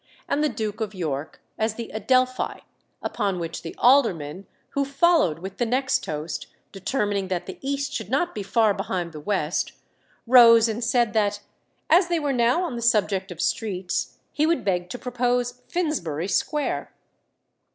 [0.27, 2.63] and the Duke of York as "the Adelphi,"
[3.03, 8.09] upon which the alderman, who followed with the next toast, determining that the East should
[8.09, 9.73] not be far behind the West,
[10.25, 11.41] rose and said that
[11.87, 16.27] "as they were now on the subject of streets, he would beg to propose Finsbury
[16.27, 16.91] Square."